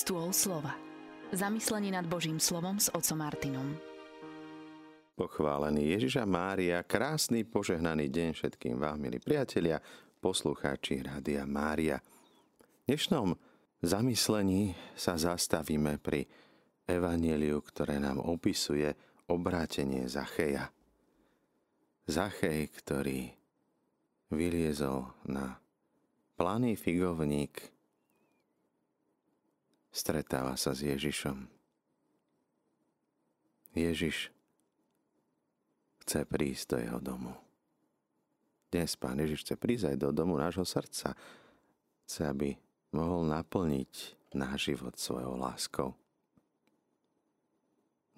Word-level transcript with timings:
Stôl 0.00 0.32
slova. 0.32 0.72
Zamyslenie 1.28 1.92
nad 1.92 2.08
Božím 2.08 2.40
slovom 2.40 2.80
s 2.80 2.88
otcom 2.88 3.20
Martinom. 3.20 3.68
Pochválený 5.12 5.92
Ježiša 5.92 6.24
Mária, 6.24 6.80
krásny 6.88 7.44
požehnaný 7.44 8.08
deň 8.08 8.32
všetkým 8.32 8.80
vám, 8.80 8.96
milí 8.96 9.20
priatelia, 9.20 9.76
poslucháči 10.24 11.04
Rádia 11.04 11.44
Mária. 11.44 12.00
V 12.00 12.88
dnešnom 12.88 13.36
zamyslení 13.84 14.72
sa 14.96 15.20
zastavíme 15.20 16.00
pri 16.00 16.24
evaneliu, 16.88 17.60
ktoré 17.60 18.00
nám 18.00 18.24
opisuje 18.24 18.96
obrátenie 19.28 20.08
Zacheja. 20.08 20.72
Zachej, 22.08 22.72
ktorý 22.72 23.36
vyliezol 24.32 25.12
na 25.28 25.60
planý 26.40 26.80
figovník 26.80 27.79
stretáva 29.90 30.54
sa 30.54 30.74
s 30.74 30.86
Ježišom. 30.86 31.46
Ježiš 33.74 34.34
chce 36.02 36.26
prísť 36.26 36.74
do 36.74 36.76
jeho 36.82 36.98
domu. 36.98 37.32
Dnes 38.70 38.94
Pán 38.98 39.18
Ježiš 39.18 39.46
chce 39.46 39.54
prísť 39.58 39.94
aj 39.94 39.96
do 39.98 40.08
domu 40.10 40.38
nášho 40.38 40.66
srdca. 40.66 41.14
Chce, 42.06 42.22
aby 42.26 42.58
mohol 42.90 43.26
naplniť 43.30 44.18
náš 44.34 44.74
život 44.74 44.94
svojou 44.98 45.38
láskou. 45.38 45.94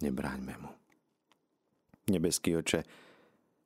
Nebráňme 0.00 0.56
mu. 0.60 0.72
Nebeský 2.08 2.58
oče, 2.58 2.82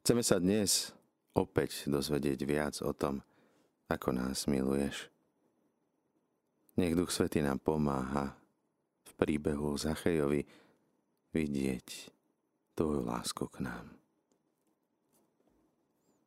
chceme 0.03 0.23
sa 0.23 0.37
dnes 0.37 0.93
opäť 1.33 1.89
dozvedieť 1.89 2.41
viac 2.45 2.75
o 2.85 2.93
tom, 2.93 3.25
ako 3.89 4.13
nás 4.13 4.45
miluješ. 4.45 5.09
Nech 6.77 6.93
Duch 6.93 7.09
Svety 7.09 7.41
nám 7.41 7.57
pomáha 7.65 8.37
v 9.01 9.13
príbehu 9.17 9.81
Zachejovi 9.81 10.45
vidieť 11.33 11.89
Tvoju 12.77 13.01
lásku 13.01 13.49
k 13.49 13.65
nám. 13.65 13.97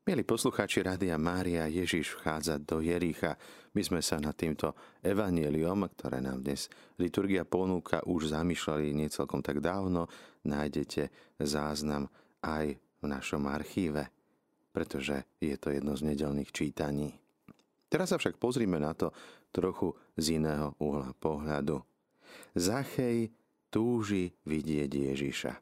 Milí 0.09 0.25
poslucháči 0.25 0.81
Rádia 0.81 1.21
Mária, 1.21 1.69
Ježiš 1.69 2.17
vchádza 2.17 2.57
do 2.57 2.81
Jericha. 2.81 3.37
My 3.77 3.85
sme 3.85 4.01
sa 4.01 4.17
nad 4.17 4.33
týmto 4.33 4.73
evanieliom, 5.05 5.85
ktoré 5.93 6.17
nám 6.17 6.41
dnes 6.41 6.65
liturgia 6.97 7.45
ponúka, 7.45 8.01
už 8.09 8.33
zamýšľali 8.33 8.89
niecelkom 9.05 9.45
tak 9.45 9.61
dávno. 9.61 10.09
Nájdete 10.49 11.13
záznam 11.45 12.09
aj 12.41 12.73
v 12.73 13.05
našom 13.05 13.45
archíve, 13.45 14.09
pretože 14.73 15.29
je 15.37 15.53
to 15.61 15.69
jedno 15.69 15.93
z 15.93 16.09
nedelných 16.09 16.49
čítaní. 16.49 17.28
Teraz 17.89 18.13
sa 18.13 18.21
však 18.21 18.37
pozrime 18.37 18.77
na 18.77 18.93
to, 18.93 19.09
trochu 19.49 19.97
z 20.13 20.37
iného 20.37 20.77
uhla 20.77 21.11
pohľadu. 21.17 21.81
Zachej 22.53 23.33
túži 23.73 24.33
vidieť 24.45 24.89
Ježiša. 24.89 25.53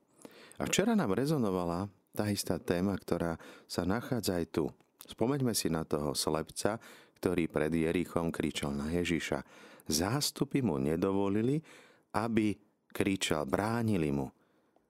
A 0.59 0.64
včera 0.67 0.92
nám 0.92 1.16
rezonovala 1.16 1.88
tá 2.11 2.28
istá 2.28 2.59
téma, 2.59 2.97
ktorá 3.00 3.39
sa 3.69 3.88
nachádza 3.88 4.42
aj 4.42 4.45
tu. 4.52 4.66
Spomeňme 5.08 5.56
si 5.56 5.72
na 5.72 5.88
toho 5.88 6.11
slepca, 6.11 6.81
ktorý 7.22 7.47
pred 7.47 7.72
Jerichom 7.72 8.28
kričal 8.34 8.75
na 8.75 8.91
Ježiša. 8.91 9.39
Zástupy 9.88 10.59
mu 10.59 10.81
nedovolili, 10.81 11.64
aby 12.12 12.58
kričal, 12.91 13.47
bránili 13.47 14.12
mu. 14.12 14.28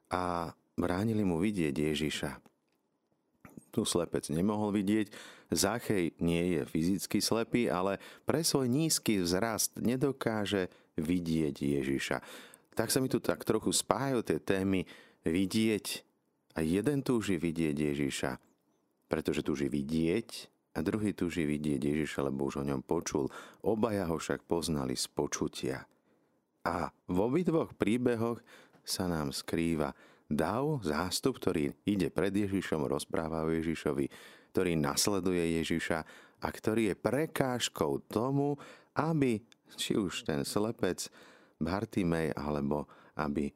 A 0.10 0.50
bránili 0.74 1.22
mu 1.22 1.38
vidieť 1.38 1.76
Ježiša. 1.76 2.32
Tu 3.72 3.84
slepec 3.84 4.28
nemohol 4.32 4.74
vidieť, 4.74 5.12
Zachej 5.48 6.12
nie 6.20 6.60
je 6.60 6.62
fyzicky 6.68 7.24
slepý, 7.24 7.72
ale 7.72 8.04
pre 8.28 8.44
svoj 8.44 8.68
nízky 8.68 9.24
vzrast 9.24 9.80
nedokáže 9.80 10.68
vidieť 11.00 11.56
Ježiša. 11.56 12.18
Tak 12.76 12.92
sa 12.92 13.00
mi 13.00 13.08
tu 13.08 13.24
tak 13.24 13.48
trochu 13.48 13.72
spájajú 13.72 14.28
tie 14.28 14.40
témy 14.44 14.84
vidieť 15.24 16.04
a 16.58 16.66
jeden 16.66 17.00
túži 17.06 17.40
vidieť 17.40 17.76
Ježiša, 17.76 18.32
pretože 19.08 19.46
túži 19.46 19.72
vidieť 19.72 20.30
a 20.78 20.84
druhý 20.86 21.16
túži 21.16 21.48
vidieť 21.48 21.80
Ježiša, 21.80 22.28
lebo 22.28 22.50
už 22.50 22.62
o 22.62 22.68
ňom 22.68 22.84
počul. 22.86 23.32
Obaja 23.66 24.06
ho 24.12 24.20
však 24.20 24.46
poznali 24.46 24.94
z 24.94 25.08
počutia. 25.10 25.88
A 26.68 26.92
v 27.08 27.18
obidvoch 27.18 27.72
príbehoch 27.74 28.44
sa 28.84 29.08
nám 29.08 29.32
skrýva 29.32 29.96
dav, 30.28 30.84
zástup, 30.84 31.40
ktorý 31.40 31.72
ide 31.88 32.12
pred 32.12 32.32
Ježišom, 32.32 32.88
rozpráva 32.88 33.48
o 33.48 33.52
Ježišovi, 33.52 34.12
ktorý 34.52 34.76
nasleduje 34.76 35.64
Ježiša 35.64 36.00
a 36.44 36.48
ktorý 36.48 36.94
je 36.94 36.96
prekážkou 37.00 38.06
tomu, 38.12 38.60
aby 38.94 39.42
či 39.76 39.98
už 39.98 40.28
ten 40.28 40.44
slepec 40.44 41.10
Bartimej, 41.58 42.38
alebo 42.38 42.86
aby 43.18 43.50
e, 43.50 43.54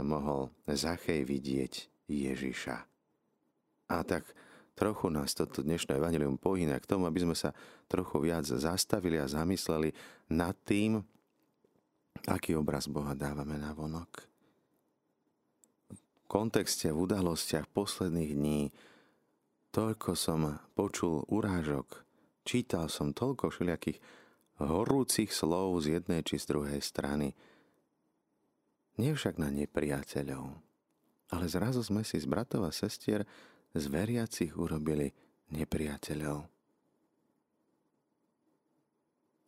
mohol 0.00 0.48
Zachej 0.64 1.28
vidieť 1.28 1.72
Ježiša. 2.08 2.76
A 3.92 3.96
tak 4.02 4.24
trochu 4.72 5.12
nás 5.12 5.36
toto 5.36 5.60
dnešné 5.60 6.00
evanilium 6.00 6.40
pohýna 6.40 6.80
k 6.80 6.88
tomu, 6.88 7.04
aby 7.04 7.20
sme 7.22 7.36
sa 7.36 7.52
trochu 7.86 8.24
viac 8.24 8.48
zastavili 8.48 9.20
a 9.20 9.28
zamysleli 9.28 9.92
nad 10.32 10.56
tým, 10.64 11.04
aký 12.24 12.56
obraz 12.56 12.88
Boha 12.88 13.12
dávame 13.12 13.60
na 13.60 13.76
vonok. 13.76 14.33
Kontexte, 16.34 16.90
v 16.90 17.06
udalostiach 17.06 17.70
posledných 17.70 18.34
dní 18.34 18.74
Toľko 19.70 20.18
som 20.18 20.58
počul 20.74 21.22
urážok, 21.30 22.02
čítal 22.42 22.90
som 22.90 23.14
toľko 23.14 23.54
všelijakých 23.54 24.02
horúcich 24.58 25.30
slov 25.30 25.78
z 25.86 26.02
jednej 26.02 26.26
či 26.26 26.42
z 26.42 26.50
druhej 26.50 26.82
strany. 26.82 27.38
Nie 28.98 29.14
však 29.14 29.38
na 29.38 29.46
nepriateľov, 29.54 30.58
ale 31.30 31.44
zrazu 31.46 31.86
sme 31.86 32.02
si 32.02 32.18
z 32.18 32.26
bratov 32.26 32.66
a 32.66 32.74
sestier 32.74 33.22
z 33.70 33.86
veriacich 33.86 34.58
urobili 34.58 35.14
nepriateľov. 35.54 36.50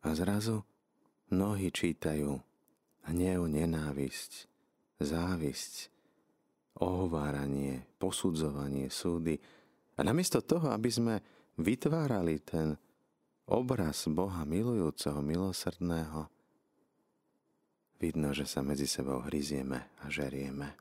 A 0.07 0.09
zrazu 0.15 0.63
mnohí 1.35 1.67
čítajú 1.67 2.39
hnev, 3.11 3.43
nenávisť, 3.43 4.47
závisť, 5.03 5.96
ohováranie, 6.81 7.85
posudzovanie, 7.97 8.89
súdy, 8.93 9.37
a 9.97 10.05
namiesto 10.05 10.45
toho, 10.45 10.69
aby 10.69 10.89
sme 10.93 11.15
vytvárali 11.57 12.37
ten 12.45 12.77
obraz 13.49 14.05
Boha 14.13 14.45
milujúceho, 14.45 15.17
milosrdného, 15.25 16.29
vidno, 17.97 18.29
že 18.29 18.45
sa 18.45 18.61
medzi 18.61 18.85
sebou 18.85 19.25
hryzieme 19.25 19.97
a 20.01 20.05
žerieme. 20.05 20.77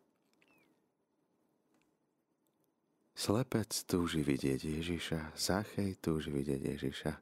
Slepec 3.16 3.72
túži 3.88 4.20
vidieť 4.20 4.60
Ježiša, 4.60 5.20
Zachej 5.32 5.96
túži 6.04 6.28
vidieť 6.28 6.60
Ježiša. 6.76 7.12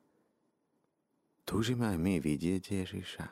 Túžime 1.46 1.94
aj 1.94 1.98
my 2.02 2.18
vidieť 2.18 2.82
Ježiša. 2.82 3.26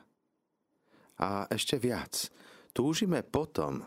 A 1.18 1.50
ešte 1.50 1.82
viac, 1.82 2.30
túžime 2.70 3.26
potom, 3.26 3.82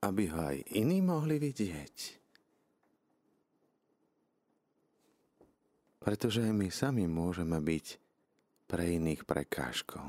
aby 0.00 0.32
ho 0.32 0.40
aj 0.52 0.58
iní 0.72 1.04
mohli 1.04 1.36
vidieť. 1.36 1.96
Pretože 6.00 6.40
my 6.48 6.72
sami 6.72 7.04
môžeme 7.04 7.60
byť 7.60 7.86
pre 8.64 8.96
iných 8.96 9.28
prekážkou. 9.28 10.06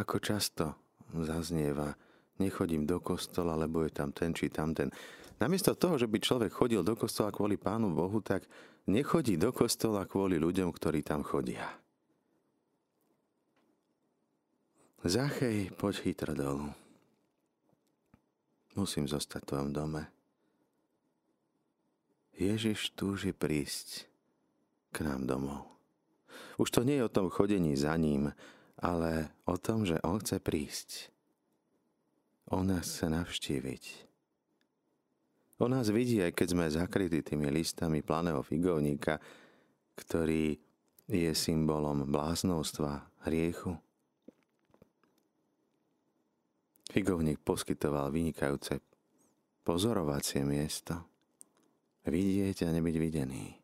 Ako 0.00 0.16
často 0.24 0.72
zaznieva, 1.12 1.92
nechodím 2.40 2.88
do 2.88 2.96
kostola, 3.04 3.52
lebo 3.60 3.84
je 3.84 3.92
tam 3.92 4.16
ten 4.16 4.32
či 4.32 4.48
tamten. 4.48 4.88
Namiesto 5.36 5.76
toho, 5.76 6.00
že 6.00 6.08
by 6.08 6.16
človek 6.16 6.52
chodil 6.52 6.80
do 6.80 6.96
kostola 6.96 7.28
kvôli 7.28 7.60
Pánu 7.60 7.92
Bohu, 7.92 8.24
tak 8.24 8.48
nechodí 8.88 9.36
do 9.36 9.52
kostola 9.52 10.08
kvôli 10.08 10.40
ľuďom, 10.40 10.72
ktorí 10.72 11.04
tam 11.04 11.20
chodia. 11.20 11.68
Zachej, 15.04 15.72
poď 15.76 15.94
chytro 16.00 16.32
dolu. 16.32 16.89
Musím 18.78 19.10
zostať 19.10 19.42
v 19.42 19.48
tvojom 19.50 19.70
dome. 19.74 20.02
Ježiš 22.38 22.96
túži 22.96 23.36
prísť 23.36 24.08
k 24.94 25.04
nám 25.04 25.26
domov. 25.26 25.68
Už 26.56 26.72
to 26.72 26.86
nie 26.86 27.00
je 27.00 27.06
o 27.06 27.12
tom 27.12 27.28
chodení 27.28 27.76
za 27.76 27.92
ním, 28.00 28.32
ale 28.80 29.32
o 29.44 29.60
tom, 29.60 29.84
že 29.84 30.00
on 30.00 30.20
chce 30.22 30.40
prísť. 30.40 31.12
On 32.48 32.64
nás 32.64 32.88
chce 32.88 33.06
navštíviť. 33.12 33.84
On 35.60 35.68
nás 35.68 35.92
vidí, 35.92 36.24
aj 36.24 36.32
keď 36.32 36.46
sme 36.48 36.72
zakrytí 36.72 37.20
tými 37.20 37.52
listami 37.52 38.00
planého 38.00 38.40
figovníka, 38.40 39.20
ktorý 39.92 40.56
je 41.04 41.30
symbolom 41.36 42.08
bláznostva, 42.08 43.04
hriechu. 43.28 43.76
Figovník 46.90 47.38
poskytoval 47.46 48.10
vynikajúce 48.10 48.82
pozorovacie 49.62 50.42
miesto 50.42 50.98
vidieť 52.02 52.66
a 52.66 52.74
nebyť 52.74 52.96
videný. 52.98 53.54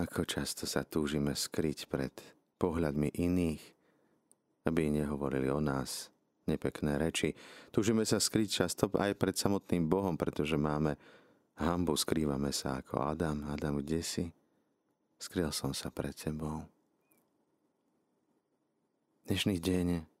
Ako 0.00 0.24
často 0.24 0.64
sa 0.64 0.88
túžime 0.88 1.36
skryť 1.36 1.88
pred 1.92 2.12
pohľadmi 2.56 3.12
iných, 3.12 3.62
aby 4.64 4.88
nehovorili 4.88 5.52
o 5.52 5.60
nás 5.60 6.08
nepekné 6.48 6.96
reči. 6.96 7.36
Túžime 7.68 8.08
sa 8.08 8.16
skryť 8.16 8.48
často 8.48 8.88
aj 8.96 9.20
pred 9.20 9.36
samotným 9.36 9.84
Bohom, 9.84 10.16
pretože 10.16 10.56
máme 10.56 10.96
hambu, 11.60 11.92
skrývame 11.92 12.56
sa 12.56 12.80
ako 12.80 13.04
Adam. 13.04 13.44
Adam, 13.52 13.84
kde 13.84 14.00
si? 14.00 14.24
Skryl 15.20 15.52
som 15.52 15.76
sa 15.76 15.92
pred 15.92 16.16
tebou. 16.16 16.64
Dnešný 19.28 19.60
deň 19.60 20.15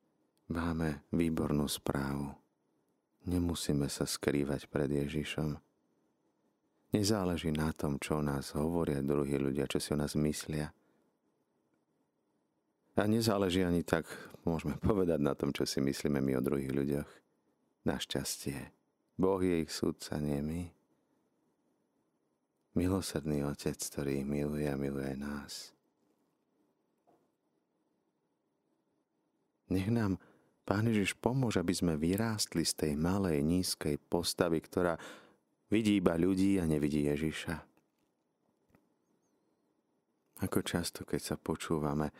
máme 0.50 1.02
výbornú 1.10 1.66
správu. 1.66 2.34
Nemusíme 3.26 3.90
sa 3.90 4.06
skrývať 4.06 4.70
pred 4.70 4.86
Ježišom. 4.86 5.58
Nezáleží 6.94 7.50
na 7.50 7.74
tom, 7.74 7.98
čo 7.98 8.22
o 8.22 8.22
nás 8.22 8.54
hovoria 8.54 9.02
druhí 9.02 9.34
ľudia, 9.34 9.66
čo 9.66 9.82
si 9.82 9.90
o 9.90 9.98
nás 9.98 10.14
myslia. 10.14 10.70
A 12.96 13.04
nezáleží 13.04 13.60
ani 13.66 13.82
tak, 13.82 14.06
môžeme 14.46 14.78
povedať 14.88 15.18
na 15.20 15.34
tom, 15.34 15.50
čo 15.50 15.66
si 15.66 15.82
myslíme 15.82 16.22
my 16.22 16.38
o 16.38 16.44
druhých 16.46 16.72
ľuďoch. 16.72 17.10
Našťastie. 17.86 18.72
Boh 19.18 19.40
je 19.42 19.62
ich 19.66 19.72
súdca, 19.72 20.18
nie 20.22 20.40
my. 20.42 20.62
Milosrdný 22.76 23.40
Otec, 23.48 23.80
ktorý 23.80 24.20
ich 24.20 24.28
miluje 24.28 24.68
a 24.68 24.76
miluje 24.76 25.16
nás. 25.16 25.72
Nech 29.72 29.88
nám 29.88 30.20
Pán 30.66 30.90
Ježiš 30.90 31.14
pomôže, 31.14 31.62
aby 31.62 31.70
sme 31.70 31.94
vyrástli 31.94 32.66
z 32.66 32.74
tej 32.74 32.92
malej, 32.98 33.38
nízkej 33.38 34.02
postavy, 34.10 34.58
ktorá 34.58 34.98
vidí 35.70 36.02
iba 36.02 36.18
ľudí 36.18 36.58
a 36.58 36.66
nevidí 36.66 37.06
Ježiša. 37.06 37.54
Ako 40.42 40.66
často, 40.66 41.06
keď 41.06 41.20
sa 41.22 41.36
počúvame, 41.38 42.10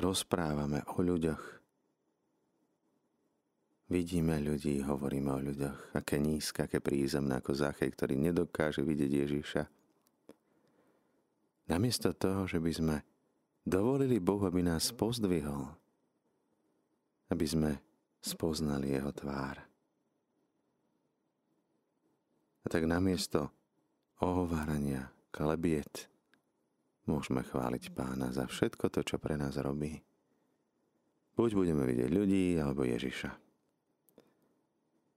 rozprávame 0.00 0.80
o 0.96 1.04
ľuďoch. 1.04 1.60
Vidíme 3.92 4.40
ľudí, 4.40 4.80
hovoríme 4.80 5.30
o 5.36 5.44
ľuďoch, 5.44 5.92
aké 5.92 6.16
nízke, 6.16 6.64
aké 6.64 6.80
prízemné 6.80 7.36
ako 7.36 7.52
Zachej, 7.52 7.92
ktorý 7.92 8.16
nedokáže 8.16 8.80
vidieť 8.80 9.12
Ježiša. 9.12 9.62
Namiesto 11.68 12.16
toho, 12.16 12.48
že 12.48 12.56
by 12.64 12.72
sme 12.72 12.96
dovolili 13.60 14.16
Bohu, 14.22 14.48
aby 14.48 14.64
nás 14.64 14.88
pozdvihol, 14.88 15.68
aby 17.28 17.44
sme 17.44 17.89
spoznali 18.20 18.92
Jeho 18.94 19.12
tvár. 19.12 19.56
A 22.60 22.66
tak 22.68 22.84
namiesto 22.84 23.48
ohovárania, 24.20 25.08
klebiet, 25.32 26.10
Môžeme 27.10 27.42
chváliť 27.42 27.90
pána 27.90 28.30
za 28.30 28.46
všetko 28.46 28.86
to, 28.86 29.02
čo 29.02 29.18
pre 29.18 29.34
nás 29.34 29.58
robí. 29.58 29.98
Buď 31.34 31.58
budeme 31.58 31.82
vidieť 31.82 32.06
ľudí, 32.06 32.54
alebo 32.54 32.86
Ježiša. 32.86 33.34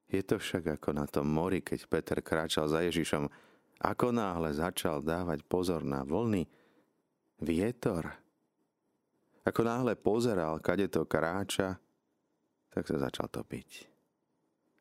Je 0.09 0.21
to 0.25 0.41
však 0.41 0.81
ako 0.81 0.89
na 0.97 1.05
tom 1.05 1.29
mori, 1.29 1.61
keď 1.61 1.85
Peter 1.85 2.19
kráčal 2.25 2.65
za 2.65 2.81
Ježišom, 2.81 3.29
ako 3.77 4.09
náhle 4.09 4.57
začal 4.57 5.05
dávať 5.05 5.45
pozor 5.45 5.85
na 5.85 6.01
vlny, 6.01 6.49
vietor. 7.45 8.09
Ako 9.45 9.61
náhle 9.61 9.93
pozeral, 9.93 10.57
kade 10.63 10.89
to 10.89 11.05
kráča, 11.05 11.77
tak 12.73 12.89
sa 12.89 12.97
začal 12.97 13.29
topiť. 13.29 13.93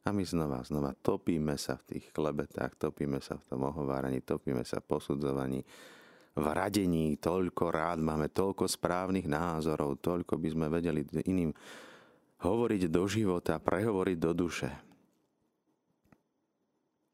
A 0.03 0.11
my 0.11 0.25
znova, 0.27 0.65
znova 0.67 0.97
topíme 0.99 1.55
sa 1.61 1.79
v 1.79 1.94
tých 1.94 2.11
klebetách, 2.11 2.75
topíme 2.75 3.23
sa 3.23 3.39
v 3.39 3.44
tom 3.47 3.69
ohováraní, 3.69 4.25
topíme 4.25 4.67
sa 4.67 4.83
v 4.83 4.89
posudzovaní, 4.99 5.61
v 6.33 6.47
radení 6.49 7.21
toľko 7.21 7.65
rád, 7.71 8.00
máme 8.00 8.33
toľko 8.33 8.65
správnych 8.67 9.29
názorov, 9.29 10.00
toľko 10.00 10.41
by 10.41 10.49
sme 10.49 10.67
vedeli 10.73 11.05
iným 11.29 11.53
hovoriť 12.43 12.83
do 12.89 13.05
života, 13.06 13.61
prehovoriť 13.62 14.17
do 14.19 14.33
duše. 14.33 14.71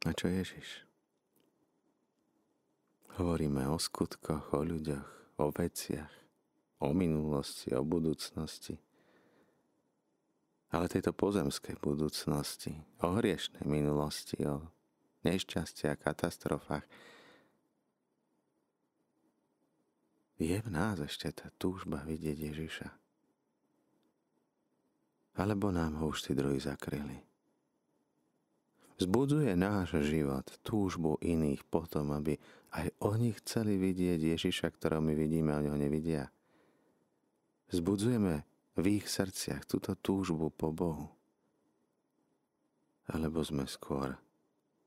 A 0.07 0.15
čo 0.15 0.31
Ježiš? 0.31 0.87
Hovoríme 3.19 3.67
o 3.67 3.77
skutkoch, 3.77 4.55
o 4.55 4.63
ľuďoch, 4.63 5.43
o 5.43 5.51
veciach, 5.51 6.15
o 6.79 6.95
minulosti, 6.95 7.75
o 7.75 7.83
budúcnosti. 7.83 8.79
Ale 10.69 10.85
tejto 10.89 11.17
pozemskej 11.17 11.81
budúcnosti, 11.81 12.77
o 13.01 13.17
hriešnej 13.17 13.65
minulosti, 13.65 14.37
o 14.45 14.69
nešťastie 15.25 15.89
a 15.89 15.97
katastrofách, 15.97 16.85
Je 20.39 20.55
v 20.55 20.71
nás 20.71 21.03
ešte 21.03 21.35
tá 21.35 21.51
túžba 21.59 21.99
vidieť 22.07 22.39
Ježiša? 22.55 22.89
Alebo 25.35 25.75
nám 25.75 25.99
ho 25.99 26.15
už 26.15 26.31
tí 26.31 26.33
druhí 26.39 26.63
zakryli? 26.63 27.19
Vzbudzuje 29.03 29.59
náš 29.59 29.99
život 30.07 30.47
túžbu 30.63 31.19
iných 31.23 31.67
potom, 31.67 32.15
aby 32.15 32.39
aj 32.71 32.87
oni 33.03 33.35
chceli 33.43 33.79
vidieť 33.83 34.39
Ježiša, 34.39 34.71
ktorého 34.75 35.03
my 35.03 35.15
vidíme 35.15 35.51
a 35.55 35.59
oni 35.59 35.71
ho 35.75 35.79
nevidia. 35.79 36.31
Vzbudzujeme 37.75 38.43
v 38.79 39.03
ich 39.03 39.11
srdciach 39.11 39.67
túto 39.67 39.99
túžbu 39.99 40.55
po 40.55 40.71
Bohu. 40.71 41.11
Alebo 43.11 43.43
sme 43.43 43.67
skôr 43.67 44.15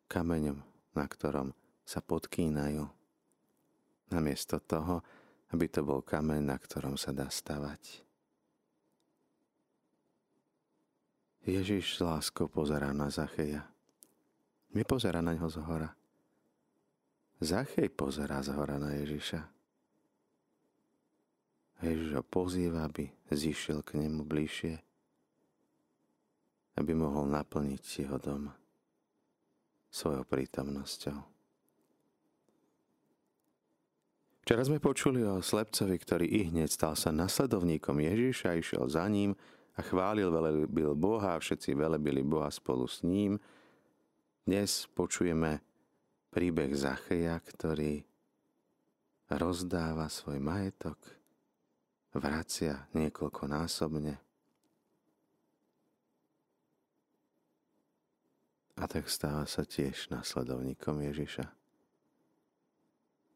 kameňom, 0.08 0.64
na 0.96 1.06
ktorom 1.06 1.52
sa 1.84 2.00
podkýnajú. 2.00 2.88
Namiesto 4.16 4.64
toho, 4.64 5.04
aby 5.52 5.68
to 5.68 5.84
bol 5.84 6.00
kameň, 6.00 6.40
na 6.40 6.56
ktorom 6.56 6.96
sa 6.96 7.12
dá 7.12 7.28
stavať. 7.28 8.08
Ježiš 11.44 11.98
s 11.98 12.00
láskou 12.00 12.48
pozerá 12.48 12.96
na 12.96 13.12
Zacheja. 13.12 13.68
Nepozerá 14.72 15.20
na 15.20 15.36
ňo 15.36 15.52
z 15.52 15.58
hora. 15.68 15.92
Zachej 17.42 17.90
pozerá 17.92 18.40
z 18.46 18.54
hora 18.54 18.78
na 18.78 18.94
Ježiša. 18.96 19.61
Ježiš 21.82 22.14
ho 22.14 22.24
pozýva, 22.24 22.86
aby 22.86 23.10
zišiel 23.34 23.82
k 23.82 23.98
nemu 23.98 24.22
bližšie, 24.22 24.78
aby 26.78 26.92
mohol 26.94 27.26
naplniť 27.26 27.82
jeho 28.06 28.22
dom 28.22 28.54
svojou 29.90 30.24
prítomnosťou. 30.24 31.20
Včera 34.42 34.62
sme 34.66 34.82
počuli 34.82 35.22
o 35.22 35.42
slepcovi, 35.42 35.96
ktorý 36.02 36.26
i 36.26 36.42
hneď 36.50 36.70
stal 36.70 36.94
sa 36.98 37.14
nasledovníkom 37.14 38.02
Ježiša, 38.02 38.58
išiel 38.58 38.90
za 38.90 39.06
ním 39.06 39.38
a 39.78 39.86
chválil, 39.86 40.34
velebil 40.34 40.98
Boha 40.98 41.38
a 41.38 41.42
všetci 41.42 41.78
velebili 41.78 42.26
Boha 42.26 42.50
spolu 42.50 42.90
s 42.90 43.06
ním. 43.06 43.38
Dnes 44.42 44.90
počujeme 44.92 45.62
príbeh 46.34 46.74
Zacheja, 46.74 47.38
ktorý 47.38 48.02
rozdáva 49.30 50.10
svoj 50.10 50.42
majetok, 50.42 50.98
vracia 52.16 52.88
niekoľkonásobne. 52.92 54.16
A 58.82 58.84
tak 58.90 59.06
stáva 59.12 59.46
sa 59.46 59.62
tiež 59.62 60.10
nasledovníkom 60.10 61.06
Ježiša. 61.06 61.46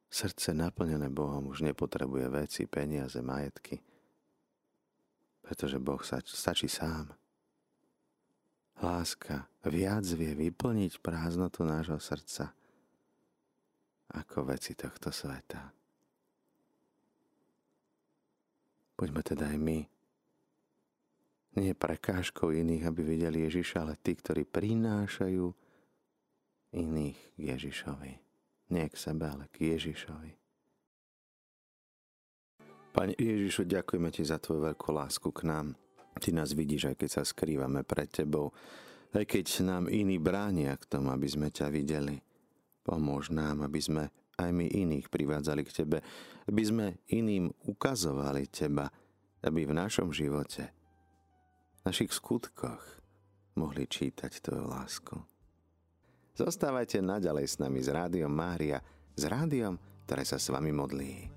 Srdce 0.10 0.55
naplnené 0.55 1.12
Bohom 1.12 1.51
už 1.51 1.62
nepotrebuje 1.62 2.25
veci, 2.32 2.62
peniaze, 2.65 3.20
majetky, 3.20 3.84
pretože 5.44 5.77
Boh 5.77 6.00
sa, 6.01 6.24
stačí 6.24 6.72
sám. 6.72 7.12
Láska 8.79 9.51
viac 9.67 10.08
vie 10.15 10.32
vyplniť 10.34 11.03
prázdnotu 11.03 11.67
nášho 11.67 12.00
srdca 12.00 12.55
ako 14.15 14.55
veci 14.55 14.72
tohto 14.72 15.12
sveta. 15.12 15.75
Poďme 18.96 19.22
teda 19.22 19.52
aj 19.52 19.60
my 19.60 19.80
nie 21.56 21.72
prekážkou 21.72 22.52
iných, 22.52 22.84
aby 22.84 23.02
videli 23.04 23.48
Ježiša, 23.48 23.88
ale 23.88 23.96
tí, 23.96 24.12
ktorí 24.12 24.44
prinášajú 24.44 25.46
iných 26.75 27.20
k 27.36 27.40
Ježišovi. 27.40 28.12
Nie 28.75 28.92
k 28.92 28.96
sebe, 29.00 29.24
ale 29.32 29.48
k 29.48 29.72
Ježišovi. 29.75 30.32
Pane 32.96 33.14
Ježišu, 33.16 33.68
ďakujeme 33.68 34.08
Ti 34.12 34.24
za 34.24 34.40
Tvoju 34.40 34.72
veľkú 34.72 34.90
lásku 34.96 35.28
k 35.32 35.48
nám. 35.48 35.75
Ty 36.16 36.32
nás 36.32 36.56
vidíš, 36.56 36.92
aj 36.92 36.96
keď 36.96 37.10
sa 37.12 37.24
skrývame 37.28 37.84
pred 37.84 38.08
Tebou, 38.08 38.56
aj 39.12 39.28
keď 39.28 39.68
nám 39.68 39.92
iní 39.92 40.20
bránia 40.20 40.75
k 40.80 40.88
tomu, 40.88 41.12
aby 41.12 41.28
sme 41.28 41.52
ťa 41.52 41.72
videli. 41.72 42.20
Pomôž 42.84 43.32
nám, 43.32 43.64
aby 43.64 43.80
sme 43.80 44.04
aj 44.36 44.50
my 44.51 44.68
iných 44.68 45.08
privádzali 45.08 45.62
k 45.63 45.75
Tebe, 45.84 45.98
aby 46.48 46.62
sme 46.63 46.86
iným 47.12 47.51
ukazovali 47.65 48.48
Teba, 48.51 48.88
aby 49.44 49.68
v 49.68 49.74
našom 49.74 50.12
živote, 50.12 50.72
v 51.80 51.82
našich 51.86 52.12
skutkoch 52.12 52.82
mohli 53.56 53.88
čítať 53.88 54.32
Tvoju 54.44 54.65
lásku. 54.68 55.15
Zostávajte 56.36 57.00
naďalej 57.00 57.48
s 57.48 57.56
nami 57.63 57.80
s 57.80 57.88
Rádiom 57.88 58.32
Mária, 58.32 58.84
s 59.15 59.24
rádiom, 59.24 59.80
ktoré 60.04 60.27
sa 60.27 60.36
s 60.36 60.51
vami 60.51 60.75
modlí. 60.75 61.35